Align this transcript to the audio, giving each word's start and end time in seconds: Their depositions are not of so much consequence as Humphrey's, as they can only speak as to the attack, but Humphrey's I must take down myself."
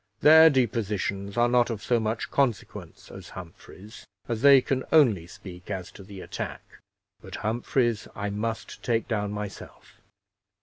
Their 0.21 0.49
depositions 0.49 1.37
are 1.37 1.47
not 1.47 1.69
of 1.69 1.83
so 1.83 1.99
much 1.99 2.31
consequence 2.31 3.11
as 3.11 3.29
Humphrey's, 3.37 4.07
as 4.27 4.41
they 4.41 4.59
can 4.59 4.83
only 4.91 5.27
speak 5.27 5.69
as 5.69 5.91
to 5.91 6.01
the 6.01 6.21
attack, 6.21 6.63
but 7.21 7.35
Humphrey's 7.45 8.07
I 8.15 8.31
must 8.31 8.81
take 8.81 9.07
down 9.07 9.31
myself." 9.31 10.01